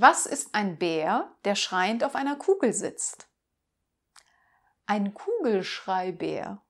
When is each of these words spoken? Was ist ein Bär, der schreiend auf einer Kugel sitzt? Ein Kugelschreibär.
Was 0.00 0.26
ist 0.26 0.54
ein 0.54 0.78
Bär, 0.78 1.34
der 1.44 1.56
schreiend 1.56 2.04
auf 2.04 2.14
einer 2.14 2.36
Kugel 2.36 2.72
sitzt? 2.72 3.28
Ein 4.86 5.12
Kugelschreibär. 5.12 6.62